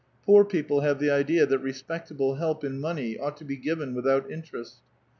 [0.25, 4.43] Poor people have the idea respectable help in money ought to be given without in
[4.51, 4.81] rest.